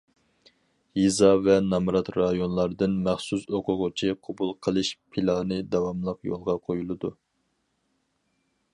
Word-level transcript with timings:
يېزا 0.99 1.27
ۋە 1.47 1.57
نامرات 1.65 2.09
رايونلاردىن 2.15 2.97
مەخسۇس 3.09 3.45
ئوقۇغۇچى 3.59 4.11
قوبۇل 4.29 4.57
قىلىش 4.69 4.93
پىلانى 5.13 5.63
داۋاملىق 5.77 6.27
يولغا 6.33 6.61
قويۇلىدۇ. 6.69 7.17